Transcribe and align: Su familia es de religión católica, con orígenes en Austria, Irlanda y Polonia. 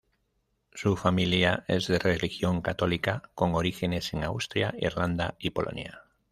Su 0.73 0.97
familia 0.97 1.63
es 1.67 1.85
de 1.87 1.99
religión 1.99 2.63
católica, 2.63 3.29
con 3.35 3.53
orígenes 3.53 4.15
en 4.15 4.23
Austria, 4.23 4.73
Irlanda 4.79 5.35
y 5.37 5.51
Polonia. 5.51 6.01